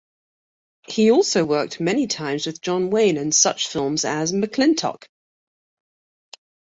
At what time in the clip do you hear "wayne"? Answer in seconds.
2.89-3.17